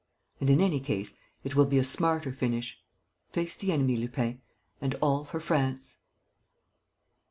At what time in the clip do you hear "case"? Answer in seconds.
0.79-1.15